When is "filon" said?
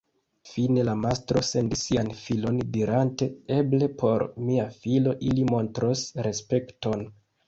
2.21-2.57